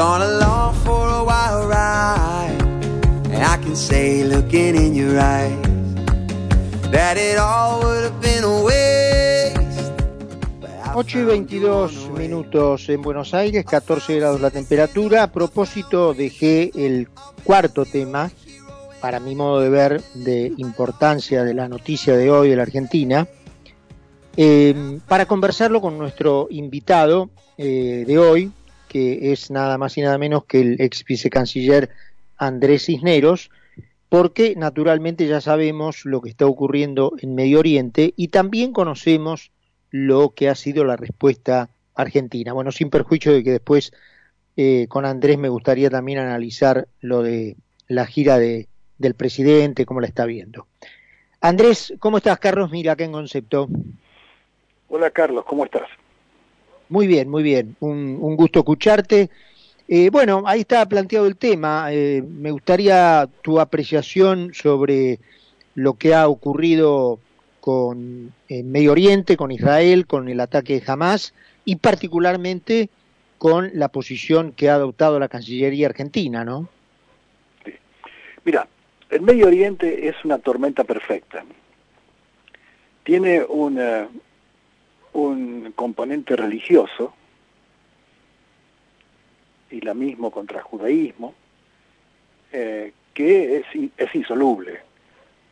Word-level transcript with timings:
gone 0.00 0.22
along 0.22 0.74
for 0.76 1.06
a 1.08 1.22
wild 1.22 1.68
ride. 1.68 2.56
And 3.34 3.42
I 3.44 3.58
can 3.58 3.76
say, 3.76 4.24
looking 4.24 4.74
in 4.74 4.94
your 4.94 5.20
eyes, 5.20 5.60
that 6.90 7.18
it 7.18 7.36
all 7.36 7.82
would 7.82 8.04
have 8.04 8.18
been 8.22 8.42
a 8.42 8.62
waste. 8.62 9.58
8 10.94 11.18
y 11.18 11.24
22 11.24 12.10
minutos 12.16 12.88
en 12.88 13.02
Buenos 13.02 13.34
Aires, 13.34 13.66
14 13.66 14.16
grados 14.16 14.40
la 14.40 14.50
temperatura. 14.50 15.22
A 15.22 15.32
propósito, 15.32 16.14
dejé 16.14 16.70
el 16.74 17.08
cuarto 17.44 17.84
tema, 17.84 18.30
para 19.02 19.20
mi 19.20 19.34
modo 19.34 19.60
de 19.60 19.68
ver, 19.68 20.02
de 20.14 20.50
importancia 20.56 21.44
de 21.44 21.52
la 21.52 21.68
noticia 21.68 22.16
de 22.16 22.30
hoy 22.30 22.48
de 22.48 22.56
la 22.56 22.62
Argentina, 22.62 23.28
eh, 24.38 24.98
para 25.06 25.26
conversarlo 25.26 25.82
con 25.82 25.98
nuestro 25.98 26.46
invitado 26.50 27.28
eh, 27.58 28.04
de 28.06 28.18
hoy, 28.18 28.50
que 28.90 29.30
es 29.30 29.52
nada 29.52 29.78
más 29.78 29.96
y 29.96 30.00
nada 30.00 30.18
menos 30.18 30.46
que 30.46 30.60
el 30.60 30.80
ex 30.80 31.04
vicecanciller 31.04 31.90
Andrés 32.36 32.86
Cisneros, 32.86 33.52
porque 34.08 34.56
naturalmente 34.56 35.28
ya 35.28 35.40
sabemos 35.40 36.04
lo 36.04 36.20
que 36.20 36.30
está 36.30 36.46
ocurriendo 36.46 37.12
en 37.20 37.36
Medio 37.36 37.60
Oriente 37.60 38.12
y 38.16 38.28
también 38.28 38.72
conocemos 38.72 39.52
lo 39.90 40.30
que 40.30 40.48
ha 40.48 40.56
sido 40.56 40.84
la 40.84 40.96
respuesta 40.96 41.70
argentina. 41.94 42.52
Bueno, 42.52 42.72
sin 42.72 42.90
perjuicio 42.90 43.32
de 43.32 43.44
que 43.44 43.52
después 43.52 43.92
eh, 44.56 44.86
con 44.88 45.04
Andrés 45.04 45.38
me 45.38 45.48
gustaría 45.48 45.88
también 45.88 46.18
analizar 46.18 46.88
lo 47.00 47.22
de 47.22 47.56
la 47.86 48.06
gira 48.06 48.40
de, 48.40 48.66
del 48.98 49.14
presidente, 49.14 49.86
cómo 49.86 50.00
la 50.00 50.08
está 50.08 50.24
viendo. 50.24 50.66
Andrés, 51.40 51.94
¿cómo 52.00 52.16
estás? 52.16 52.40
Carlos 52.40 52.72
Mira, 52.72 52.92
acá 52.92 53.04
en 53.04 53.12
Concepto. 53.12 53.68
Hola 54.88 55.12
Carlos, 55.12 55.44
¿cómo 55.44 55.64
estás? 55.64 55.88
Muy 56.90 57.06
bien, 57.06 57.28
muy 57.28 57.42
bien. 57.42 57.76
Un, 57.80 58.18
un 58.20 58.36
gusto 58.36 58.58
escucharte. 58.58 59.30
Eh, 59.88 60.10
bueno, 60.10 60.42
ahí 60.46 60.60
está 60.60 60.86
planteado 60.86 61.26
el 61.26 61.36
tema. 61.36 61.88
Eh, 61.90 62.22
me 62.22 62.50
gustaría 62.50 63.28
tu 63.42 63.58
apreciación 63.58 64.52
sobre 64.52 65.18
lo 65.74 65.94
que 65.94 66.14
ha 66.14 66.28
ocurrido 66.28 67.18
con 67.60 68.32
Medio 68.48 68.92
Oriente, 68.92 69.36
con 69.36 69.52
Israel, 69.52 70.06
con 70.06 70.28
el 70.28 70.40
ataque 70.40 70.80
de 70.80 70.82
Hamas 70.86 71.34
y 71.64 71.76
particularmente 71.76 72.88
con 73.38 73.70
la 73.74 73.88
posición 73.88 74.52
que 74.52 74.68
ha 74.68 74.74
adoptado 74.74 75.18
la 75.18 75.28
Cancillería 75.28 75.86
argentina, 75.86 76.44
¿no? 76.44 76.68
Mira, 78.44 78.66
el 79.10 79.22
Medio 79.22 79.46
Oriente 79.46 80.08
es 80.08 80.16
una 80.24 80.38
tormenta 80.38 80.84
perfecta. 80.84 81.44
Tiene 83.02 83.42
una, 83.42 84.08
un 85.12 85.72
componente 85.74 86.36
religioso, 86.36 87.14
y 89.70 89.80
la 89.80 89.94
mismo 89.94 90.30
contra 90.30 90.62
judaísmo, 90.62 91.34
eh, 92.52 92.92
que 93.14 93.58
es, 93.58 93.66
es 93.96 94.14
insoluble. 94.14 94.80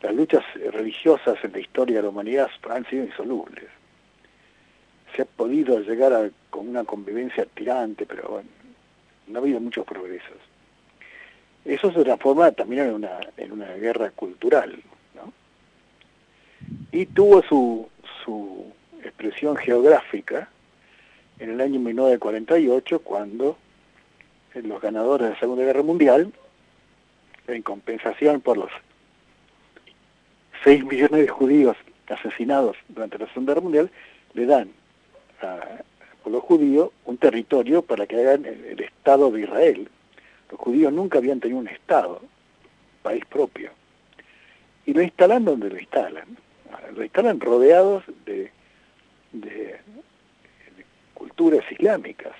Las 0.01 0.13
luchas 0.13 0.43
religiosas 0.71 1.37
en 1.43 1.51
la 1.53 1.59
historia 1.59 1.97
de 1.97 2.03
la 2.03 2.09
humanidad 2.09 2.49
han 2.69 2.85
sido 2.85 3.05
insolubles. 3.05 3.65
Se 5.15 5.23
ha 5.23 5.25
podido 5.25 5.79
llegar 5.79 6.13
a, 6.13 6.29
con 6.49 6.67
una 6.67 6.83
convivencia 6.83 7.45
tirante, 7.45 8.05
pero 8.05 8.29
bueno, 8.29 8.49
no 9.27 9.39
ha 9.39 9.41
habido 9.41 9.59
muchos 9.59 9.85
progresos. 9.85 10.37
Eso 11.65 11.91
se 11.91 12.03
transforma 12.03 12.51
también 12.51 12.87
en 12.87 12.93
una, 12.95 13.19
en 13.37 13.51
una 13.51 13.73
guerra 13.73 14.11
cultural. 14.11 14.81
Y 16.91 17.05
tuvo 17.05 17.41
su, 17.43 17.87
su 18.23 18.73
expresión 19.09 19.55
geográfica 19.57 20.49
en 21.39 21.51
el 21.51 21.61
año 21.61 21.79
1948, 21.79 22.99
cuando 22.99 23.57
los 24.55 24.81
ganadores 24.81 25.27
de 25.27 25.33
la 25.33 25.39
Segunda 25.39 25.63
Guerra 25.63 25.83
Mundial, 25.83 26.31
en 27.47 27.61
compensación 27.61 28.41
por 28.41 28.57
los 28.57 28.71
6 30.63 30.85
millones 30.85 31.21
de 31.21 31.27
judíos 31.27 31.77
asesinados 32.07 32.77
durante 32.87 33.17
la 33.17 33.27
Segunda 33.27 33.53
Guerra 33.53 33.63
Mundial, 33.63 33.91
le 34.33 34.45
dan 34.45 34.69
a 35.41 35.59
pueblo 36.23 36.41
judío 36.41 36.91
un 37.05 37.17
territorio 37.17 37.81
para 37.81 38.05
que 38.05 38.17
hagan 38.17 38.45
el, 38.45 38.79
Estado 38.81 39.31
de 39.31 39.41
Israel. 39.41 39.89
Los 40.51 40.59
judíos 40.59 40.91
nunca 40.91 41.17
habían 41.17 41.39
tenido 41.39 41.59
un 41.59 41.67
Estado, 41.67 42.21
país 43.01 43.23
propio. 43.25 43.71
Y 44.85 44.93
lo 44.93 45.01
instalan 45.01 45.45
donde 45.45 45.69
lo 45.69 45.79
instalan. 45.79 46.37
Lo 46.95 47.03
instalan 47.03 47.39
rodeados 47.39 48.03
de, 48.25 48.51
de, 49.31 49.77
culturas 51.13 51.63
islámicas. 51.71 52.33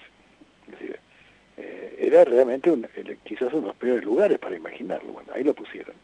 Eh, 1.58 1.96
era 2.00 2.24
realmente 2.24 2.72
un, 2.72 2.88
quizás 3.24 3.52
uno 3.52 3.62
de 3.62 3.68
los 3.68 3.76
peores 3.76 4.04
lugares 4.06 4.40
para 4.40 4.56
imaginarlo. 4.56 5.14
Bueno, 5.14 5.32
ahí 5.34 5.44
lo 5.44 5.54
pusieron. 5.54 5.96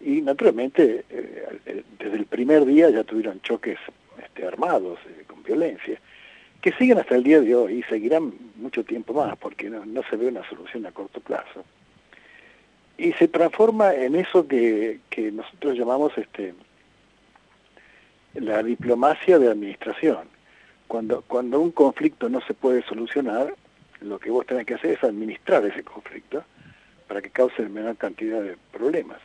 Y 0.00 0.20
naturalmente, 0.20 1.04
eh, 1.08 1.82
desde 1.98 2.16
el 2.16 2.26
primer 2.26 2.64
día 2.64 2.90
ya 2.90 3.04
tuvieron 3.04 3.40
choques 3.40 3.78
este, 4.22 4.46
armados, 4.46 4.98
eh, 5.06 5.24
con 5.26 5.42
violencia, 5.42 5.98
que 6.60 6.72
siguen 6.72 6.98
hasta 6.98 7.14
el 7.14 7.22
día 7.22 7.40
de 7.40 7.54
hoy 7.54 7.78
y 7.78 7.82
seguirán 7.84 8.32
mucho 8.56 8.84
tiempo 8.84 9.14
más, 9.14 9.36
porque 9.38 9.70
no, 9.70 9.86
no, 9.86 10.02
se 10.10 10.16
ve 10.16 10.26
una 10.26 10.46
solución 10.48 10.84
a 10.86 10.92
corto 10.92 11.20
plazo. 11.20 11.64
Y 12.98 13.12
se 13.12 13.28
transforma 13.28 13.94
en 13.94 14.16
eso 14.16 14.48
que, 14.48 15.00
que 15.10 15.30
nosotros 15.30 15.78
llamamos 15.78 16.16
este, 16.16 16.54
la 18.40 18.62
diplomacia 18.62 19.38
de 19.38 19.50
administración. 19.50 20.28
Cuando, 20.86 21.22
cuando 21.22 21.60
un 21.60 21.72
conflicto 21.72 22.28
no 22.28 22.40
se 22.42 22.54
puede 22.54 22.82
solucionar, 22.82 23.54
lo 24.00 24.18
que 24.18 24.30
vos 24.30 24.46
tenés 24.46 24.66
que 24.66 24.74
hacer 24.74 24.92
es 24.92 25.04
administrar 25.04 25.64
ese 25.64 25.82
conflicto 25.82 26.44
para 27.08 27.22
que 27.22 27.30
cause 27.30 27.68
menor 27.68 27.96
cantidad 27.96 28.42
de 28.42 28.56
problemas. 28.72 29.18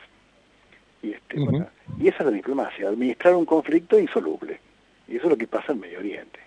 Y, 1.02 1.12
este, 1.12 1.38
uh 1.38 1.42
-huh. 1.42 1.50
bueno, 1.50 1.68
y 1.98 2.08
esa 2.08 2.18
es 2.18 2.24
la 2.26 2.30
diplomacia, 2.32 2.88
administrar 2.88 3.34
un 3.34 3.44
conflicto 3.44 3.98
insoluble. 3.98 4.60
Y 5.08 5.16
eso 5.16 5.24
es 5.24 5.30
lo 5.30 5.36
que 5.36 5.46
pasa 5.46 5.72
en 5.72 5.80
Medio 5.80 5.98
Oriente. 5.98 6.40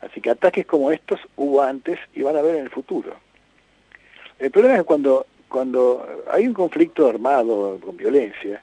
Así 0.00 0.20
que 0.20 0.30
ataques 0.30 0.66
como 0.66 0.90
estos 0.90 1.20
hubo 1.36 1.62
antes 1.62 1.98
y 2.14 2.22
van 2.22 2.36
a 2.36 2.40
haber 2.40 2.56
en 2.56 2.64
el 2.64 2.70
futuro. 2.70 3.16
El 4.38 4.50
problema 4.50 4.76
es 4.76 4.84
cuando, 4.84 5.26
cuando 5.48 6.24
hay 6.30 6.46
un 6.46 6.54
conflicto 6.54 7.08
armado 7.08 7.78
con 7.80 7.96
violencia, 7.96 8.62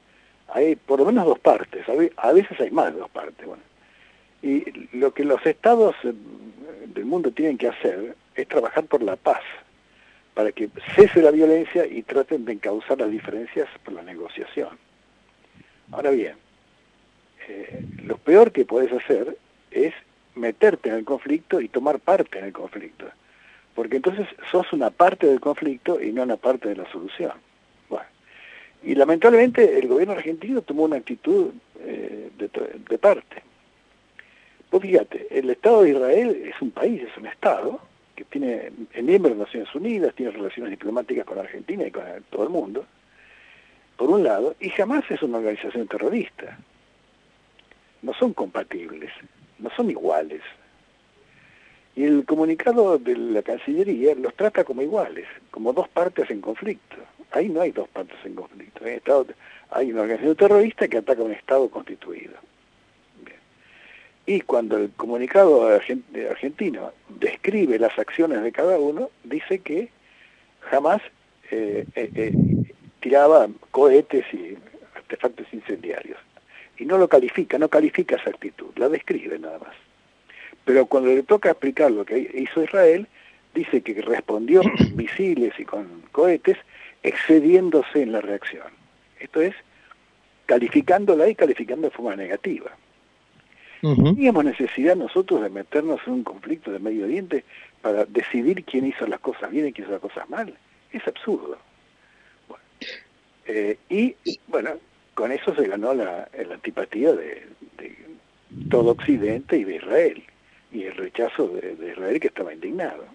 hay 0.53 0.75
por 0.75 0.99
lo 0.99 1.05
menos 1.05 1.25
dos 1.25 1.39
partes, 1.39 1.85
a 2.17 2.31
veces 2.33 2.59
hay 2.59 2.71
más 2.71 2.93
de 2.93 2.99
dos 2.99 3.09
partes. 3.09 3.45
Bueno. 3.45 3.63
Y 4.41 4.65
lo 4.97 5.13
que 5.13 5.23
los 5.23 5.45
estados 5.45 5.95
del 6.03 7.05
mundo 7.05 7.31
tienen 7.31 7.57
que 7.57 7.67
hacer 7.67 8.15
es 8.35 8.47
trabajar 8.47 8.85
por 8.85 9.03
la 9.03 9.15
paz, 9.15 9.41
para 10.33 10.51
que 10.51 10.69
cese 10.95 11.21
la 11.21 11.31
violencia 11.31 11.85
y 11.85 12.01
traten 12.03 12.45
de 12.45 12.53
encauzar 12.53 12.99
las 12.99 13.11
diferencias 13.11 13.67
por 13.83 13.93
la 13.93 14.01
negociación. 14.01 14.69
Ahora 15.91 16.11
bien, 16.11 16.35
eh, 17.47 17.85
lo 18.03 18.17
peor 18.17 18.51
que 18.51 18.65
puedes 18.65 18.91
hacer 18.91 19.37
es 19.71 19.93
meterte 20.35 20.89
en 20.89 20.95
el 20.95 21.05
conflicto 21.05 21.59
y 21.59 21.67
tomar 21.67 21.99
parte 21.99 22.39
en 22.39 22.45
el 22.45 22.53
conflicto, 22.53 23.05
porque 23.75 23.97
entonces 23.97 24.27
sos 24.51 24.71
una 24.73 24.89
parte 24.89 25.27
del 25.27 25.39
conflicto 25.39 26.01
y 26.01 26.11
no 26.11 26.23
una 26.23 26.37
parte 26.37 26.69
de 26.69 26.75
la 26.75 26.91
solución. 26.91 27.33
Y 28.83 28.95
lamentablemente 28.95 29.77
el 29.77 29.87
gobierno 29.87 30.13
argentino 30.13 30.61
tomó 30.61 30.83
una 30.83 30.97
actitud 30.97 31.51
eh, 31.79 32.31
de, 32.37 32.49
de 32.89 32.97
parte. 32.97 33.43
Pues 34.69 34.83
fíjate, 34.83 35.27
el 35.29 35.49
Estado 35.49 35.83
de 35.83 35.89
Israel 35.89 36.43
es 36.45 36.61
un 36.61 36.71
país, 36.71 37.01
es 37.01 37.17
un 37.17 37.27
Estado, 37.27 37.79
que 38.15 38.23
tiene 38.23 38.71
es 38.93 39.03
miembro 39.03 39.31
de 39.31 39.37
las 39.37 39.47
Naciones 39.47 39.75
Unidas, 39.75 40.15
tiene 40.15 40.31
relaciones 40.31 40.71
diplomáticas 40.71 41.25
con 41.25 41.39
Argentina 41.39 41.85
y 41.85 41.91
con 41.91 42.03
todo 42.29 42.43
el 42.43 42.49
mundo, 42.49 42.85
por 43.97 44.09
un 44.09 44.23
lado, 44.23 44.55
y 44.59 44.69
jamás 44.69 45.03
es 45.11 45.21
una 45.21 45.39
organización 45.39 45.87
terrorista. 45.87 46.57
No 48.01 48.13
son 48.13 48.33
compatibles, 48.33 49.11
no 49.59 49.69
son 49.75 49.91
iguales. 49.91 50.41
Y 51.95 52.05
el 52.05 52.25
comunicado 52.25 52.97
de 52.97 53.15
la 53.15 53.43
Cancillería 53.43 54.15
los 54.15 54.33
trata 54.35 54.63
como 54.63 54.81
iguales, 54.81 55.27
como 55.51 55.73
dos 55.73 55.89
partes 55.89 56.31
en 56.31 56.41
conflicto. 56.41 56.95
Ahí 57.31 57.49
no 57.49 57.61
hay 57.61 57.71
dos 57.71 57.87
partes 57.89 58.17
en 58.25 58.35
conflicto. 58.35 58.83
Hay, 58.85 58.93
estado, 58.93 59.27
hay 59.69 59.91
una 59.91 60.01
organización 60.01 60.35
terrorista 60.35 60.87
que 60.87 60.97
ataca 60.97 61.23
un 61.23 61.31
Estado 61.31 61.69
constituido. 61.69 62.33
Y 64.25 64.41
cuando 64.41 64.77
el 64.77 64.91
comunicado 64.91 65.67
argentino 65.67 66.93
describe 67.09 67.79
las 67.79 67.97
acciones 67.97 68.43
de 68.43 68.51
cada 68.51 68.77
uno, 68.77 69.09
dice 69.23 69.59
que 69.59 69.89
jamás 70.59 71.01
eh, 71.49 71.85
eh, 71.95 72.09
eh, 72.15 72.33
tiraba 72.99 73.47
cohetes 73.71 74.25
y 74.33 74.57
artefactos 74.95 75.47
incendiarios. 75.51 76.19
Y 76.77 76.85
no 76.85 76.97
lo 76.97 77.07
califica, 77.07 77.57
no 77.57 77.67
califica 77.67 78.15
esa 78.15 78.29
actitud, 78.29 78.71
la 78.75 78.89
describe 78.89 79.37
nada 79.39 79.59
más. 79.59 79.75
Pero 80.65 80.85
cuando 80.85 81.09
le 81.09 81.23
toca 81.23 81.51
explicar 81.51 81.91
lo 81.91 82.05
que 82.05 82.31
hizo 82.33 82.63
Israel, 82.63 83.07
dice 83.53 83.81
que 83.81 84.01
respondió 84.01 84.61
con 84.61 84.95
misiles 84.95 85.53
y 85.59 85.65
con 85.65 86.03
cohetes, 86.11 86.57
excediéndose 87.03 88.01
en 88.01 88.11
la 88.11 88.21
reacción. 88.21 88.67
Esto 89.19 89.41
es, 89.41 89.55
calificándola 90.45 91.27
y 91.29 91.35
calificando 91.35 91.87
de 91.87 91.95
forma 91.95 92.15
negativa. 92.15 92.71
Teníamos 93.81 94.45
necesidad 94.45 94.95
nosotros 94.95 95.41
de 95.41 95.49
meternos 95.49 96.01
en 96.05 96.13
un 96.13 96.23
conflicto 96.23 96.71
de 96.71 96.77
Medio 96.77 97.05
Oriente 97.05 97.43
para 97.81 98.05
decidir 98.05 98.63
quién 98.63 98.85
hizo 98.85 99.07
las 99.07 99.19
cosas 99.19 99.49
bien 99.49 99.67
y 99.67 99.73
quién 99.73 99.85
hizo 99.85 99.93
las 99.93 100.01
cosas 100.01 100.29
mal. 100.29 100.53
Es 100.91 101.07
absurdo. 101.07 101.57
Eh, 103.47 103.77
y 103.89 104.15
bueno, 104.47 104.71
con 105.15 105.31
eso 105.31 105.55
se 105.55 105.67
ganó 105.67 105.93
la, 105.93 106.29
antipatía 106.51 107.11
de, 107.13 107.47
todo 108.69 108.91
Occidente 108.91 109.57
y 109.57 109.63
de 109.63 109.75
Israel, 109.77 110.23
y 110.71 110.83
el 110.83 110.95
rechazo 110.95 111.47
de, 111.47 111.91
Israel 111.91 112.19
que 112.19 112.27
estaba 112.27 112.53
indignado. 112.53 113.05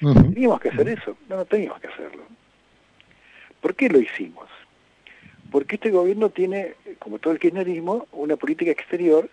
¿Teníamos 0.00 0.60
que 0.60 0.68
hacer 0.68 0.88
eso? 0.88 1.16
No, 1.28 1.36
no 1.36 1.44
teníamos 1.44 1.80
que 1.80 1.88
hacerlo. 1.88 2.22
¿Por 3.60 3.74
qué 3.74 3.88
lo 3.88 4.00
hicimos? 4.00 4.48
Porque 5.50 5.76
este 5.76 5.90
gobierno 5.90 6.30
tiene, 6.30 6.74
como 6.98 7.18
todo 7.18 7.32
el 7.32 7.38
kirchnerismo, 7.38 8.06
una 8.12 8.36
política 8.36 8.70
exterior 8.70 9.28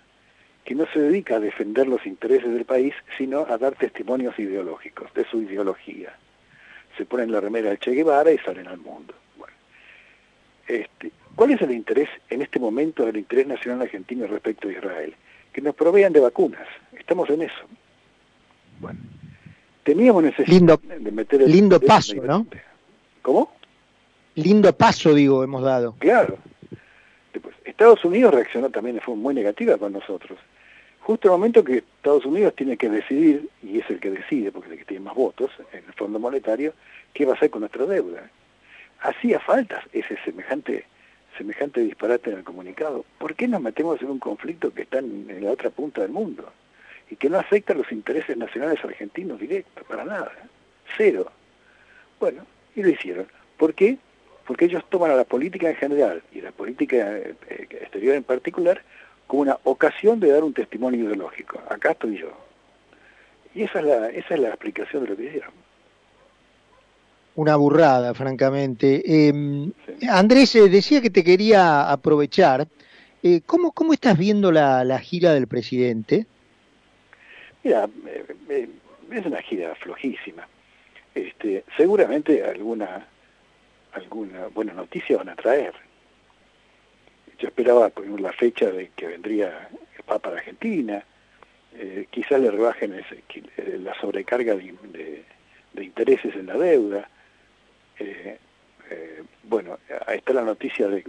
que 0.65 0.75
no 0.75 0.85
se 0.91 0.99
dedica 0.99 1.35
a 1.35 1.39
defender 1.39 1.87
los 1.87 2.05
intereses 2.05 2.51
del 2.51 2.65
país, 2.65 2.93
sino 3.17 3.45
a 3.47 3.57
dar 3.57 3.75
testimonios 3.75 4.37
ideológicos 4.37 5.13
de 5.13 5.25
su 5.25 5.41
ideología. 5.41 6.13
Se 6.97 7.05
ponen 7.05 7.31
la 7.31 7.39
remera 7.39 7.69
del 7.69 7.79
Che 7.79 7.91
Guevara 7.91 8.31
y 8.31 8.37
salen 8.39 8.67
al 8.67 8.79
mundo. 8.79 9.13
Bueno, 9.37 9.53
este, 10.67 11.11
¿Cuál 11.37 11.51
es 11.51 11.61
el 11.61 11.71
interés 11.71 12.09
en 12.31 12.41
este 12.41 12.59
momento 12.59 13.05
del 13.05 13.17
interés 13.17 13.45
nacional 13.45 13.83
argentino 13.83 14.25
respecto 14.25 14.69
a 14.69 14.71
Israel? 14.71 15.13
Que 15.53 15.61
nos 15.61 15.75
provean 15.75 16.11
de 16.11 16.19
vacunas. 16.19 16.67
Estamos 16.97 17.29
en 17.29 17.43
eso. 17.43 17.63
Bueno, 18.79 18.99
teníamos 19.83 20.23
necesidad 20.23 20.79
de 20.79 21.11
meter 21.11 21.43
el 21.43 21.51
lindo 21.51 21.79
paso, 21.79 22.15
¿no? 22.15 22.47
¿Cómo? 23.21 23.51
Lindo 24.37 24.71
paso, 24.73 25.13
digo, 25.13 25.43
hemos 25.43 25.63
dado. 25.63 25.95
Claro. 25.99 26.37
Estados 27.65 28.03
Unidos 28.05 28.33
reaccionó 28.33 28.69
también 28.69 28.95
de 28.95 29.01
forma 29.01 29.21
muy 29.21 29.35
negativa 29.35 29.77
con 29.77 29.93
nosotros 29.93 30.39
justo 31.07 31.29
el 31.29 31.31
momento 31.31 31.63
que 31.63 31.77
Estados 31.77 32.25
Unidos 32.25 32.53
tiene 32.57 32.75
que 32.75 32.89
decidir, 32.89 33.47
y 33.63 33.79
es 33.79 33.89
el 33.89 33.97
que 34.01 34.11
decide, 34.11 34.51
porque 34.51 34.67
es 34.67 34.73
el 34.73 34.79
que 34.79 34.85
tiene 34.85 35.05
más 35.05 35.15
votos 35.15 35.49
en 35.71 35.85
el 35.87 35.93
Fondo 35.93 36.19
Monetario, 36.19 36.73
qué 37.13 37.23
va 37.23 37.31
a 37.31 37.35
hacer 37.37 37.49
con 37.49 37.61
nuestra 37.61 37.85
deuda. 37.85 38.29
Hacía 38.99 39.39
falta 39.39 39.81
ese 39.93 40.17
semejante, 40.25 40.83
semejante 41.37 41.79
disparate 41.79 42.31
en 42.31 42.39
el 42.39 42.43
comunicado. 42.43 43.05
¿Por 43.19 43.35
qué 43.35 43.47
nos 43.47 43.61
metemos 43.61 44.01
en 44.01 44.09
un 44.09 44.19
conflicto 44.19 44.73
que 44.73 44.81
está 44.81 44.99
en, 44.99 45.29
la 45.41 45.51
otra 45.51 45.69
punta 45.69 46.01
del 46.01 46.11
mundo? 46.11 46.51
Y 47.09 47.15
que 47.15 47.29
no 47.29 47.39
afecta 47.39 47.71
a 47.71 47.77
los 47.77 47.89
intereses 47.93 48.35
nacionales 48.35 48.83
argentinos 48.83 49.39
directos, 49.39 49.85
para 49.87 50.03
nada. 50.03 50.33
Cero. 50.97 51.31
Bueno, 52.19 52.45
y 52.75 52.83
lo 52.83 52.89
hicieron. 52.89 53.27
¿Por 53.55 53.73
qué? 53.73 53.97
Porque 54.47 54.65
ellos 54.65 54.83
toman 54.89 55.11
a 55.11 55.15
la 55.15 55.25
política 55.25 55.69
en 55.69 55.75
general 55.75 56.23
y 56.31 56.41
la 56.41 56.51
política 56.51 57.17
eh, 57.17 57.35
exterior 57.49 58.15
en 58.15 58.23
particular 58.23 58.81
como 59.27 59.41
una 59.41 59.57
ocasión 59.65 60.19
de 60.19 60.31
dar 60.31 60.43
un 60.43 60.53
testimonio 60.53 61.03
ideológico. 61.03 61.61
Acá 61.69 61.91
estoy 61.91 62.17
yo. 62.17 62.31
Y 63.53 63.63
esa 63.63 63.79
es 63.79 63.85
la, 63.85 64.09
esa 64.09 64.33
es 64.35 64.39
la 64.39 64.49
explicación 64.49 65.03
de 65.03 65.09
lo 65.09 65.17
que 65.17 65.23
hicieron. 65.25 65.51
Una 67.35 67.55
burrada, 67.55 68.13
francamente. 68.13 69.27
Em, 69.27 69.71
Andrés, 70.09 70.55
eh, 70.55 70.69
decía 70.69 71.01
que 71.01 71.09
te 71.09 71.23
quería 71.23 71.91
aprovechar. 71.91 72.67
Eh, 73.21 73.41
¿cómo, 73.45 73.73
¿Cómo 73.73 73.93
estás 73.93 74.17
viendo 74.17 74.51
la, 74.51 74.83
la 74.83 74.99
gira 74.99 75.33
del 75.33 75.47
presidente? 75.47 76.25
Mira, 77.63 77.89
es 79.11 79.25
una 79.25 79.41
gira 79.41 79.75
flojísima. 79.75 80.47
Este, 81.13 81.63
seguramente 81.75 82.43
alguna, 82.43 83.07
alguna 83.97 84.47
buena 84.47 84.73
noticia 84.73 85.17
van 85.17 85.29
a 85.29 85.35
traer 85.35 85.73
yo 87.39 87.47
esperaba 87.47 87.89
por 87.89 88.19
la 88.19 88.31
fecha 88.33 88.69
de 88.71 88.91
que 88.95 89.07
vendría 89.07 89.69
el 89.97 90.03
Papa 90.03 90.31
de 90.31 90.37
Argentina, 90.37 91.03
eh, 91.75 92.07
quizás 92.09 92.39
le 92.39 92.49
rebajen 92.49 92.93
ese, 92.93 93.23
eh, 93.57 93.79
la 93.81 93.93
sobrecarga 93.99 94.55
de, 94.55 95.23
intereses 95.79 96.35
en 96.35 96.47
la 96.47 96.57
deuda. 96.57 97.09
Eh, 97.99 98.37
bueno, 99.43 99.77
ahí 100.07 100.17
está 100.17 100.33
la 100.33 100.41
noticia 100.41 100.87
de, 100.87 101.03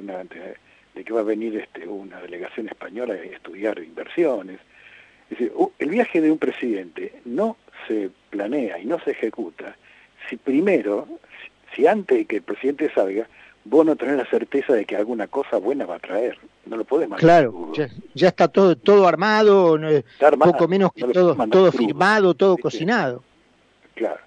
de, 0.94 1.04
que 1.04 1.12
va 1.12 1.20
a 1.20 1.24
venir 1.24 1.56
este, 1.56 1.86
una 1.86 2.20
delegación 2.20 2.68
española 2.68 3.14
a 3.14 3.16
estudiar 3.16 3.78
inversiones. 3.78 4.60
Es 5.30 5.38
decir, 5.38 5.52
el 5.78 5.88
viaje 5.88 6.20
de 6.20 6.30
un 6.30 6.38
presidente 6.38 7.20
no 7.24 7.56
se 7.86 8.10
planea 8.30 8.78
y 8.78 8.84
no 8.84 8.98
se 9.00 9.12
ejecuta 9.12 9.76
si 10.28 10.36
primero, 10.36 11.08
si 11.74 11.86
antes 11.86 12.18
de 12.18 12.24
que 12.24 12.36
el 12.36 12.42
presidente 12.42 12.90
salga, 12.94 13.26
vos 13.64 13.84
no 13.84 13.96
tenés 13.96 14.16
la 14.16 14.26
certeza 14.26 14.72
de 14.72 14.84
que 14.84 14.96
alguna 14.96 15.26
cosa 15.26 15.58
buena 15.58 15.86
va 15.86 15.96
a 15.96 16.00
traer. 16.00 16.38
No 16.66 16.76
lo 16.76 16.84
podés 16.84 17.08
mandar. 17.08 17.20
Claro, 17.20 17.72
ya, 18.14 18.28
está 18.28 18.48
todo 18.48 18.76
todo 18.76 19.06
armado, 19.06 19.78
poco 20.38 20.68
menos 20.68 20.92
que 20.92 21.04
todo, 21.04 21.36
todo 21.48 21.72
firmado, 21.72 22.34
todo 22.34 22.56
cocinado. 22.56 23.22
Claro. 23.94 24.20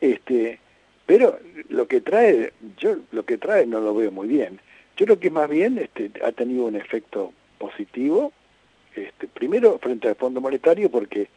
Este, 0.00 0.60
pero 1.06 1.38
lo 1.68 1.88
que 1.88 2.00
trae, 2.00 2.52
yo 2.76 2.96
lo 3.12 3.24
que 3.24 3.38
trae 3.38 3.66
no 3.66 3.80
lo 3.80 3.94
veo 3.94 4.10
muy 4.10 4.28
bien. 4.28 4.60
Yo 4.96 5.06
creo 5.06 5.20
que 5.20 5.30
más 5.30 5.48
bien 5.48 5.78
este, 5.78 6.10
ha 6.24 6.32
tenido 6.32 6.64
un 6.64 6.76
efecto 6.76 7.32
positivo, 7.58 8.32
este, 8.94 9.28
primero 9.28 9.78
frente 9.78 10.08
al 10.08 10.16
Fondo 10.16 10.40
Monetario, 10.40 10.90
porque 10.90 11.28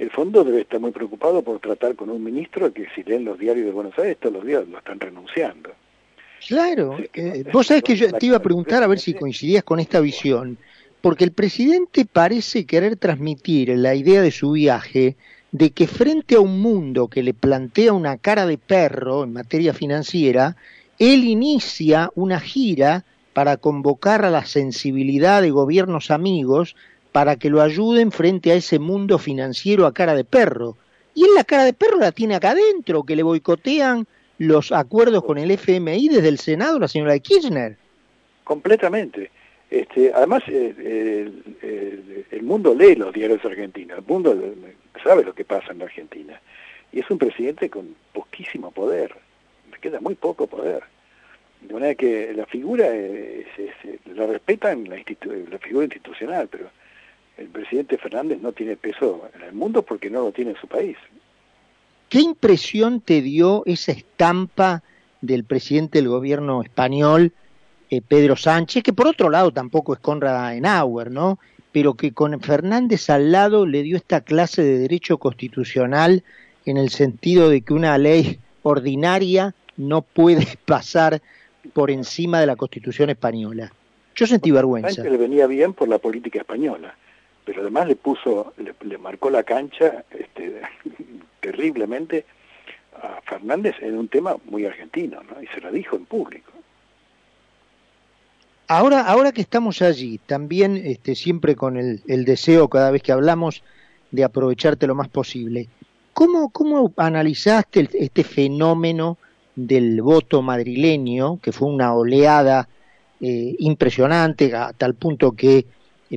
el 0.00 0.10
fondo 0.10 0.42
debe 0.42 0.62
estar 0.62 0.80
muy 0.80 0.92
preocupado 0.92 1.42
por 1.42 1.60
tratar 1.60 1.94
con 1.94 2.08
un 2.08 2.24
ministro 2.24 2.72
que 2.72 2.86
si 2.94 3.04
leen 3.04 3.26
los 3.26 3.38
diarios 3.38 3.66
de 3.66 3.72
Buenos 3.72 3.98
Aires, 3.98 4.16
todos 4.18 4.36
los 4.36 4.46
días 4.46 4.66
lo 4.66 4.78
están 4.78 4.98
renunciando. 4.98 5.70
Claro, 6.48 6.96
eh, 7.12 7.44
vos 7.52 7.66
sabés 7.66 7.82
que 7.82 7.96
yo 7.96 8.10
te 8.10 8.24
iba 8.24 8.38
a 8.38 8.42
preguntar 8.42 8.82
a 8.82 8.86
ver 8.86 8.98
si 8.98 9.12
coincidías 9.12 9.62
con 9.62 9.78
esta 9.78 10.00
visión, 10.00 10.56
porque 11.02 11.24
el 11.24 11.32
presidente 11.32 12.06
parece 12.06 12.64
querer 12.64 12.96
transmitir 12.96 13.68
la 13.76 13.94
idea 13.94 14.22
de 14.22 14.30
su 14.30 14.52
viaje 14.52 15.16
de 15.52 15.70
que 15.70 15.86
frente 15.86 16.36
a 16.36 16.40
un 16.40 16.62
mundo 16.62 17.08
que 17.08 17.22
le 17.22 17.34
plantea 17.34 17.92
una 17.92 18.16
cara 18.16 18.46
de 18.46 18.56
perro 18.56 19.24
en 19.24 19.34
materia 19.34 19.74
financiera, 19.74 20.56
él 20.98 21.24
inicia 21.24 22.10
una 22.14 22.40
gira 22.40 23.04
para 23.34 23.58
convocar 23.58 24.24
a 24.24 24.30
la 24.30 24.46
sensibilidad 24.46 25.42
de 25.42 25.50
gobiernos 25.50 26.10
amigos 26.10 26.74
para 27.12 27.36
que 27.36 27.50
lo 27.50 27.60
ayuden 27.60 28.12
frente 28.12 28.52
a 28.52 28.54
ese 28.54 28.78
mundo 28.78 29.18
financiero 29.18 29.86
a 29.86 29.94
cara 29.94 30.14
de 30.14 30.24
perro. 30.24 30.76
Y 31.14 31.24
él 31.24 31.30
la 31.34 31.44
cara 31.44 31.64
de 31.64 31.72
perro 31.72 31.98
la 31.98 32.12
tiene 32.12 32.34
acá 32.34 32.50
adentro, 32.50 33.02
que 33.02 33.16
le 33.16 33.22
boicotean 33.22 34.06
los 34.38 34.72
acuerdos 34.72 35.24
con 35.24 35.38
el 35.38 35.50
FMI 35.50 36.08
desde 36.08 36.28
el 36.28 36.38
Senado, 36.38 36.78
la 36.78 36.88
señora 36.88 37.18
Kirchner. 37.18 37.76
Completamente. 38.44 39.30
Este, 39.70 40.12
además, 40.14 40.42
eh, 40.48 41.30
el, 42.30 42.42
mundo 42.42 42.74
lee 42.74 42.96
los 42.96 43.12
diarios 43.12 43.44
argentinos, 43.44 43.98
el 43.98 44.04
mundo 44.04 44.36
sabe 45.04 45.22
lo 45.22 45.34
que 45.34 45.44
pasa 45.44 45.72
en 45.72 45.78
la 45.78 45.84
Argentina. 45.84 46.40
Y 46.92 47.00
es 47.00 47.10
un 47.10 47.18
presidente 47.18 47.70
con 47.70 47.94
poquísimo 48.12 48.72
poder, 48.72 49.14
le 49.70 49.78
queda 49.78 50.00
muy 50.00 50.14
poco 50.14 50.46
poder. 50.46 50.82
De 51.60 51.74
manera 51.74 51.94
que 51.94 52.32
la 52.34 52.46
figura, 52.46 52.86
la 54.14 54.26
respetan 54.26 54.88
la, 54.88 54.96
la 54.96 55.58
figura 55.58 55.84
institucional, 55.84 56.48
pero 56.48 56.70
el 57.40 57.48
presidente 57.48 57.96
Fernández 57.96 58.40
no 58.42 58.52
tiene 58.52 58.76
peso 58.76 59.28
en 59.34 59.42
el 59.42 59.54
mundo 59.54 59.82
porque 59.82 60.10
no 60.10 60.20
lo 60.20 60.30
tiene 60.30 60.50
en 60.50 60.56
su 60.58 60.68
país. 60.68 60.96
¿Qué 62.10 62.20
impresión 62.20 63.00
te 63.00 63.22
dio 63.22 63.62
esa 63.64 63.92
estampa 63.92 64.82
del 65.22 65.44
presidente 65.44 65.98
del 65.98 66.08
gobierno 66.08 66.62
español, 66.62 67.32
eh, 67.88 68.02
Pedro 68.06 68.36
Sánchez, 68.36 68.82
que 68.82 68.92
por 68.92 69.06
otro 69.06 69.30
lado 69.30 69.52
tampoco 69.52 69.94
es 69.94 70.00
Conrad 70.00 70.36
Adenauer, 70.36 71.10
¿no? 71.10 71.38
Pero 71.72 71.94
que 71.94 72.12
con 72.12 72.38
Fernández 72.40 73.08
al 73.08 73.32
lado 73.32 73.64
le 73.64 73.82
dio 73.82 73.96
esta 73.96 74.20
clase 74.20 74.62
de 74.62 74.78
derecho 74.78 75.18
constitucional 75.18 76.22
en 76.66 76.76
el 76.76 76.90
sentido 76.90 77.48
de 77.48 77.62
que 77.62 77.72
una 77.72 77.96
ley 77.96 78.38
ordinaria 78.62 79.54
no 79.76 80.02
puede 80.02 80.46
pasar 80.66 81.22
por 81.72 81.90
encima 81.90 82.40
de 82.40 82.46
la 82.46 82.56
Constitución 82.56 83.08
española. 83.08 83.72
Yo 84.14 84.26
sentí 84.26 84.50
vergüenza. 84.50 84.90
Sánchez 84.90 85.12
le 85.12 85.18
venía 85.18 85.46
bien 85.46 85.72
por 85.72 85.88
la 85.88 85.98
política 85.98 86.40
española, 86.40 86.94
pero 87.44 87.62
además 87.62 87.88
le 87.88 87.96
puso, 87.96 88.52
le, 88.58 88.98
marcó 88.98 89.30
la 89.30 89.42
cancha 89.42 90.04
este, 90.10 90.60
terriblemente 91.40 92.24
a 93.02 93.20
Fernández 93.22 93.76
en 93.80 93.96
un 93.96 94.08
tema 94.08 94.36
muy 94.44 94.66
argentino, 94.66 95.22
¿no? 95.22 95.42
Y 95.42 95.46
se 95.48 95.60
lo 95.60 95.70
dijo 95.72 95.96
en 95.96 96.04
público. 96.04 96.50
Ahora, 98.68 99.00
ahora 99.00 99.32
que 99.32 99.40
estamos 99.40 99.82
allí, 99.82 100.18
también 100.18 100.76
este, 100.76 101.16
siempre 101.16 101.56
con 101.56 101.76
el, 101.76 102.24
deseo 102.24 102.68
cada 102.68 102.92
vez 102.92 103.02
que 103.02 103.10
hablamos 103.10 103.64
de 104.12 104.22
aprovecharte 104.22 104.86
lo 104.86 104.94
más 104.94 105.08
posible, 105.08 105.68
¿cómo, 106.12 106.50
cómo 106.50 106.92
analizaste 106.96 107.88
este 107.94 108.22
fenómeno 108.22 109.18
del 109.56 110.00
voto 110.02 110.40
madrileño, 110.40 111.40
que 111.42 111.50
fue 111.50 111.68
una 111.68 111.94
oleada 111.94 112.68
eh, 113.20 113.56
impresionante 113.58 114.54
a 114.54 114.72
tal 114.72 114.94
punto 114.94 115.32
que 115.32 115.66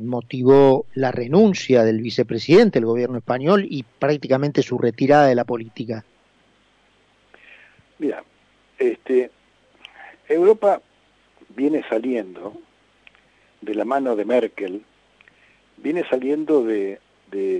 motivó 0.02 0.86
la 0.94 1.12
renuncia 1.12 1.84
del 1.84 2.02
vicepresidente 2.02 2.80
del 2.80 2.86
gobierno 2.86 3.18
español 3.18 3.66
y 3.70 3.84
prácticamente 3.84 4.62
su 4.64 4.78
retirada 4.78 5.28
de 5.28 5.36
la 5.36 5.46
política? 5.46 6.04
Mira, 8.00 8.24
este, 8.78 9.32
Europa 10.28 10.82
viene 11.56 11.84
saliendo 11.88 12.54
de 13.62 13.76
la 13.76 13.86
mano 13.86 14.16
de 14.16 14.26
Merkel 14.26 14.84
viene 15.78 16.08
saliendo 16.10 16.64
de, 16.64 17.00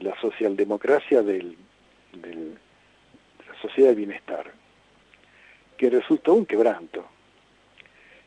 la 0.02 0.16
socialdemocracia 0.22 1.24
del, 1.24 1.58
de 2.14 2.34
la 3.48 3.62
sociedad 3.62 3.90
del 3.90 3.98
bienestar, 3.98 4.52
que 5.78 5.90
resultó 5.90 6.34
un 6.34 6.46
quebranto 6.46 7.06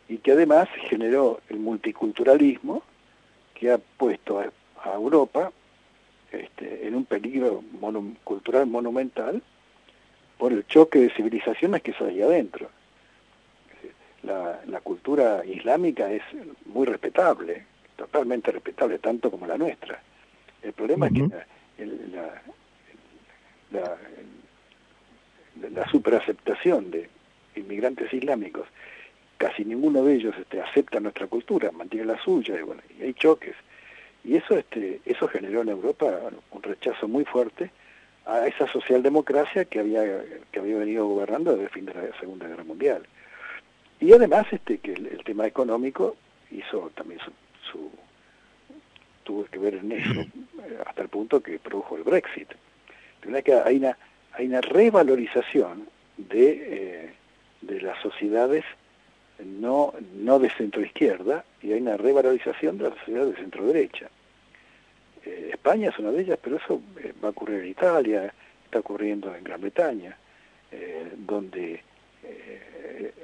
y 0.08 0.18
que 0.18 0.32
además 0.32 0.68
generó 0.88 1.40
el 1.48 1.58
multiculturalismo 1.58 2.82
que 3.58 3.72
ha 3.72 3.78
puesto 3.78 4.40
a, 4.40 4.52
Europa 4.94 5.50
este, 6.30 6.86
en 6.86 6.94
un 6.94 7.04
peligro 7.06 7.64
cultural 8.22 8.66
monumental 8.66 9.42
por 10.38 10.52
el 10.52 10.64
choque 10.66 11.00
de 11.00 11.10
civilizaciones 11.10 11.82
que 11.82 11.92
hay 11.98 12.22
adentro. 12.22 12.70
La, 14.22 14.60
la, 14.66 14.80
cultura 14.80 15.44
islámica 15.44 16.10
es 16.12 16.22
muy 16.66 16.86
respetable, 16.86 17.64
totalmente 17.96 18.52
respetable, 18.52 18.98
tanto 19.00 19.30
como 19.30 19.46
la 19.46 19.58
nuestra. 19.58 20.00
El 20.62 20.72
problema 20.72 21.06
es 21.08 21.12
que 21.14 21.86
la, 22.12 22.42
la, 23.72 23.96
la, 25.70 25.88
superaceptación 25.90 26.90
de 26.90 27.08
inmigrantes 27.56 28.12
islámicos, 28.12 28.68
casi 29.36 29.64
ninguno 29.64 30.04
de 30.04 30.14
ellos 30.14 30.34
este, 30.38 30.60
acepta 30.60 31.00
nuestra 31.00 31.26
cultura, 31.26 31.70
mantiene 31.72 32.06
la 32.06 32.22
suya, 32.22 32.58
y, 32.58 32.62
bueno, 32.62 32.82
y 32.98 33.02
hay 33.02 33.14
choques. 33.14 33.54
Y 34.24 34.36
eso, 34.36 34.58
este, 34.58 35.00
eso 35.04 35.28
generó 35.28 35.62
en 35.62 35.68
Europa 35.68 36.20
un 36.50 36.62
rechazo 36.62 37.06
muy 37.06 37.24
fuerte 37.24 37.70
a 38.26 38.46
esa 38.46 38.66
socialdemocracia 38.66 39.66
que 39.66 39.78
había, 39.78 40.02
que 40.50 40.58
había 40.58 40.78
venido 40.78 41.06
gobernando 41.06 41.52
desde 41.52 41.64
el 41.64 41.70
fin 41.70 41.86
de 41.86 41.94
la 41.94 42.18
Segunda 42.18 42.48
Guerra 42.48 42.64
Mundial. 42.64 43.06
Y 44.00 44.12
además 44.12 44.46
este, 44.50 44.78
que 44.78 44.94
el, 44.94 45.22
tema 45.24 45.46
económico 45.46 46.16
hizo 46.50 46.90
también 46.94 47.20
su, 47.70 47.90
tuvo 49.22 49.44
que 49.44 49.58
ver 49.58 49.74
en 49.74 49.92
eso, 49.92 50.24
hasta 50.86 51.02
el 51.02 51.08
punto 51.08 51.40
que 51.40 51.58
produjo 51.58 51.96
el 51.96 52.02
Brexit. 52.02 52.48
que 53.44 53.54
hay 53.54 53.76
una, 53.76 53.96
hay 54.32 54.46
una 54.46 54.60
revalorización 54.60 55.88
de, 56.16 56.48
eh, 56.48 57.14
de 57.62 57.80
las 57.80 58.00
sociedades 58.02 58.64
no, 59.44 59.94
no 60.14 60.38
de 60.38 60.50
centro 60.50 60.82
izquierda 60.82 61.44
y 61.62 61.72
hay 61.72 61.80
una 61.80 61.96
revalorización 61.96 62.78
de 62.78 62.84
las 62.84 62.98
sociedades 62.98 63.34
de 63.34 63.40
centro 63.42 63.66
derecha. 63.66 64.08
Eh, 65.24 65.50
España 65.52 65.90
es 65.90 65.98
una 65.98 66.10
de 66.12 66.22
ellas, 66.22 66.38
pero 66.42 66.56
eso 66.56 66.80
eh, 67.02 67.12
va 67.22 67.28
a 67.28 67.30
ocurrir 67.32 67.60
en 67.60 67.68
Italia, 67.68 68.32
está 68.64 68.78
ocurriendo 68.78 69.34
en 69.34 69.44
Gran 69.44 69.60
Bretaña, 69.60 70.16
eh, 70.70 71.12
donde 71.16 71.82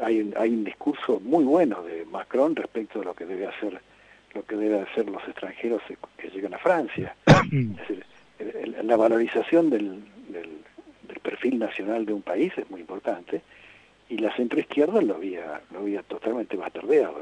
hay, 0.01 0.21
un, 0.21 0.35
hay 0.37 0.51
un 0.51 0.65
discurso 0.65 1.19
muy 1.21 1.45
bueno 1.45 1.83
de 1.83 2.05
Macron 2.05 2.55
respecto 2.55 3.01
de 3.01 3.05
lo 3.05 3.15
que 3.15 3.25
debe 3.25 3.47
hacer 3.47 3.81
lo 4.35 4.45
que 4.47 4.57
deben 4.57 4.83
hacer 4.83 5.09
los 5.11 5.23
extranjeros 5.29 5.83
que 6.17 6.31
llegan 6.31 6.55
a 6.55 6.59
Francia. 6.59 7.15
es 7.27 7.77
decir, 7.77 8.05
la 8.83 8.97
valorización 8.97 9.71
del, 9.71 10.03
del, 10.29 10.63
perfil 11.23 11.59
nacional 11.59 12.05
de 12.05 12.13
un 12.13 12.23
país 12.23 12.53
es 12.57 12.69
muy 12.69 12.81
importante 12.81 13.43
y 14.13 14.19
la 14.19 14.35
centroizquierda 14.37 15.01
lo 15.01 15.17
había, 15.17 15.63
lo 15.73 15.81
había 15.81 16.03
totalmente 16.03 16.55
bastardeado. 16.57 17.15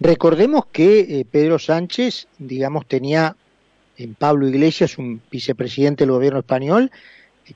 Recordemos 0.00 0.66
que 0.66 1.00
eh, 1.00 1.24
Pedro 1.30 1.60
Sánchez, 1.60 2.26
digamos, 2.38 2.86
tenía 2.86 3.36
en 3.96 4.14
Pablo 4.14 4.48
Iglesias, 4.48 4.98
un 4.98 5.22
vicepresidente 5.30 6.04
del 6.04 6.12
gobierno 6.12 6.40
español, 6.40 6.90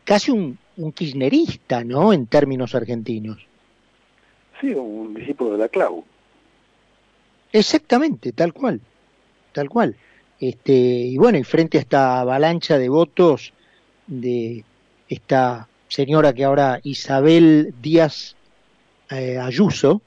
casi 0.05 0.31
un, 0.31 0.59
kirchnerista, 0.95 1.83
¿no?, 1.83 2.13
en 2.13 2.27
términos 2.27 2.75
argentinos. 2.75 3.45
Sí, 4.61 4.73
un 4.73 5.15
discípulo 5.15 5.53
de 5.53 5.59
la 5.59 5.69
Clau. 5.69 6.05
Exactamente, 7.53 8.31
tal 8.33 8.53
cual, 8.53 8.81
tal 9.53 9.69
cual. 9.69 9.97
Este, 10.39 10.73
y 10.73 11.17
bueno, 11.17 11.39
y 11.39 11.45
frente 11.45 11.79
a 11.79 11.81
esta 11.81 12.21
avalancha 12.21 12.79
de 12.79 12.89
votos 12.89 13.53
de 14.07 14.65
esta 15.09 15.69
señora 15.95 16.33
que 16.33 16.43
ahora 16.43 16.81
Isabel 16.83 17.73
Díaz 17.81 18.35
eh, 19.13 19.39
Ayuso, 19.39 20.03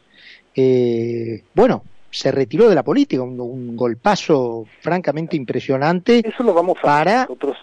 eh, 0.53 1.44
bueno, 1.53 1.84
se 2.12 2.29
retiró 2.29 2.67
de 2.67 2.75
la 2.75 2.84
política, 2.84 3.22
un, 3.22 3.77
golpazo 3.77 4.65
francamente 4.82 5.38
impresionante. 5.38 6.27
Eso 6.27 6.44
lo 6.44 6.53
vamos 6.53 6.77
a 6.79 6.82
para... 6.82 7.22
nosotros, 7.22 7.58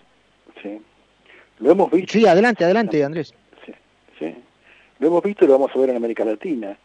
sí. 0.62 0.80
Lo 1.58 1.72
hemos 1.72 1.90
visto. 1.90 2.14
Sí, 2.14 2.26
adelante, 2.26 2.64
adelante, 2.64 3.04
Andrés. 3.04 3.34
Sí, 3.66 3.72
sí. 4.18 4.34
Lo 5.00 5.08
hemos 5.08 5.22
visto 5.22 5.44
y 5.44 5.48
lo 5.48 5.58
vamos 5.58 5.72
a 5.74 5.78
ver 5.78 5.90
en 5.90 5.96
América 5.96 6.24
Latina, 6.24 6.78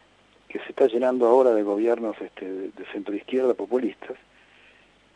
que 0.46 0.58
se 0.58 0.68
está 0.68 0.88
llenando 0.88 1.26
ahora 1.26 1.52
de 1.52 1.62
gobiernos 1.62 2.16
este, 2.20 2.44
de 2.44 2.84
centro 2.92 3.14
izquierda 3.14 3.54
populistas, 3.54 4.18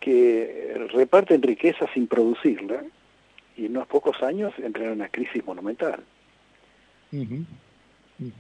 que 0.00 0.88
reparten 0.90 1.42
riqueza 1.42 1.86
sin 1.92 2.06
producirla 2.06 2.82
y 3.58 3.66
en 3.66 3.72
unos 3.72 3.88
pocos 3.88 4.22
años 4.22 4.54
entran 4.58 4.86
en 4.86 4.92
una 4.92 5.08
crisis 5.08 5.44
monumental. 5.44 6.02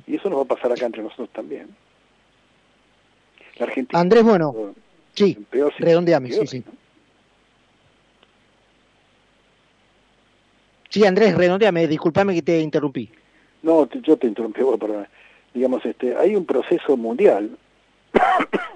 Y 0.06 0.14
eso 0.14 0.30
nos 0.30 0.38
va 0.38 0.42
a 0.42 0.56
pasar 0.56 0.72
acá 0.72 0.86
entre 0.86 1.02
nosotros 1.02 1.28
también. 1.30 1.68
Andrés, 3.92 4.24
bueno, 4.24 4.74
sí, 5.14 5.38
redondeame, 5.78 6.32
sí, 6.32 6.46
sí. 6.46 6.64
Sí, 10.90 11.04
Andrés, 11.04 11.36
redondeame, 11.36 11.86
discúlpame 11.86 12.34
que 12.34 12.42
te 12.42 12.60
interrumpí. 12.60 13.10
No, 13.62 13.88
yo 13.90 14.16
te 14.16 14.26
interrumpí, 14.26 14.60
perdón. 14.78 15.06
Digamos, 15.52 15.84
este, 15.86 16.16
hay 16.16 16.36
un 16.36 16.44
proceso 16.44 16.96
mundial 16.96 17.56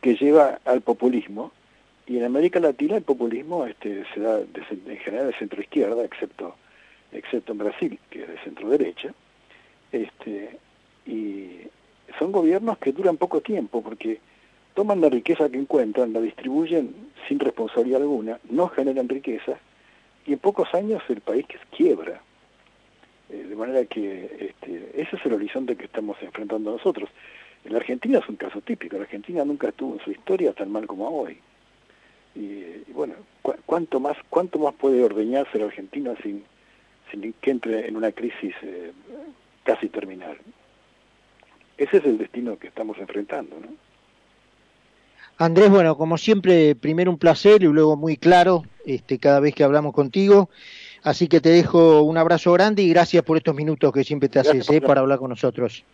que 0.00 0.14
lleva 0.14 0.60
al 0.64 0.80
populismo, 0.80 1.52
y 2.06 2.18
en 2.18 2.24
América 2.24 2.60
Latina 2.60 2.96
el 2.96 3.02
populismo 3.02 3.66
este, 3.66 4.04
se 4.14 4.20
da 4.20 4.40
en 4.40 4.98
general 4.98 5.28
de 5.28 5.38
centro 5.38 5.60
izquierda, 5.60 6.04
excepto, 6.04 6.54
excepto 7.16 7.52
en 7.52 7.58
Brasil, 7.58 7.98
que 8.10 8.22
es 8.22 8.28
de 8.28 8.38
centro 8.38 8.68
derecha, 8.68 9.14
este, 9.92 10.58
y 11.06 11.60
son 12.18 12.32
gobiernos 12.32 12.78
que 12.78 12.92
duran 12.92 13.16
poco 13.16 13.40
tiempo 13.40 13.82
porque 13.82 14.20
toman 14.74 15.00
la 15.00 15.08
riqueza 15.08 15.48
que 15.48 15.58
encuentran, 15.58 16.12
la 16.12 16.20
distribuyen 16.20 16.94
sin 17.28 17.38
responsabilidad 17.38 18.02
alguna, 18.02 18.38
no 18.50 18.68
generan 18.68 19.08
riqueza 19.08 19.58
y 20.26 20.32
en 20.32 20.38
pocos 20.38 20.74
años 20.74 21.02
el 21.08 21.20
país 21.20 21.46
quiebra. 21.74 22.20
Eh, 23.28 23.46
de 23.48 23.56
manera 23.56 23.84
que 23.86 24.50
este, 24.50 25.00
ese 25.00 25.16
es 25.16 25.26
el 25.26 25.32
horizonte 25.32 25.76
que 25.76 25.86
estamos 25.86 26.16
enfrentando 26.20 26.70
nosotros. 26.70 27.08
La 27.64 27.78
Argentina 27.78 28.18
es 28.18 28.28
un 28.28 28.36
caso 28.36 28.60
típico, 28.60 28.96
la 28.96 29.02
Argentina 29.02 29.44
nunca 29.44 29.68
estuvo 29.68 29.94
en 29.94 30.00
su 30.00 30.12
historia 30.12 30.52
tan 30.52 30.70
mal 30.70 30.86
como 30.86 31.08
hoy. 31.08 31.38
Y, 32.34 32.92
bueno, 32.92 33.14
¿cuánto 33.42 33.98
más 33.98 34.16
cuánto 34.28 34.58
más 34.58 34.74
puede 34.74 35.02
ordeñarse 35.02 35.58
la 35.58 35.64
Argentina 35.66 36.14
sin, 36.22 36.44
sin 37.10 37.32
que 37.40 37.50
entre 37.50 37.88
en 37.88 37.96
una 37.96 38.12
crisis 38.12 38.54
eh, 38.62 38.92
casi 39.64 39.88
terminal? 39.88 40.38
ese 41.78 41.98
es 41.98 42.04
el 42.04 42.18
destino 42.18 42.58
que 42.58 42.68
estamos 42.68 42.96
enfrentando. 42.98 43.56
¿no? 43.60 43.68
Andrés, 45.38 45.70
bueno, 45.70 45.96
como 45.96 46.16
siempre, 46.16 46.74
primero 46.74 47.10
un 47.10 47.18
placer 47.18 47.62
y 47.62 47.66
luego 47.66 47.96
muy 47.96 48.16
claro 48.16 48.64
este, 48.86 49.18
cada 49.18 49.40
vez 49.40 49.54
que 49.54 49.64
hablamos 49.64 49.92
contigo. 49.92 50.48
Así 51.02 51.28
que 51.28 51.40
te 51.40 51.50
dejo 51.50 52.02
un 52.02 52.18
abrazo 52.18 52.52
grande 52.52 52.82
y 52.82 52.88
gracias 52.88 53.22
por 53.22 53.36
estos 53.36 53.54
minutos 53.54 53.92
que 53.92 54.02
siempre 54.02 54.28
te 54.28 54.40
haces 54.40 54.68
¿eh? 54.70 54.80
para 54.80 55.02
hablar 55.02 55.18
con 55.18 55.30
nosotros. 55.30 55.84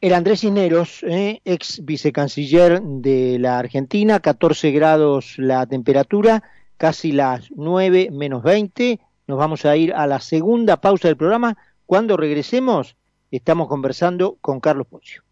El 0.00 0.14
Andrés 0.14 0.40
Cisneros, 0.40 1.02
¿eh? 1.02 1.40
ex 1.44 1.84
vicecanciller 1.84 2.80
de 2.82 3.38
la 3.38 3.58
Argentina, 3.58 4.18
14 4.20 4.70
grados 4.70 5.34
la 5.38 5.66
temperatura, 5.66 6.42
casi 6.80 7.12
las 7.12 7.50
9 7.54 8.08
menos 8.10 8.42
20. 8.42 8.98
Nos 9.26 9.38
vamos 9.38 9.66
a 9.66 9.76
ir 9.76 9.92
a 9.92 10.06
la 10.06 10.18
segunda 10.18 10.80
pausa 10.80 11.08
del 11.08 11.16
programa 11.18 11.58
cuando 11.84 12.16
regresemos, 12.16 12.96
estamos 13.30 13.68
conversando 13.68 14.38
con 14.40 14.60
Carlos 14.60 14.86
Poncio. 14.86 15.22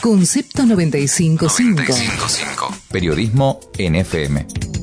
Concepto 0.00 0.64
955. 0.64 1.44
955. 1.44 2.74
Periodismo 2.90 3.60
NFM. 3.78 4.77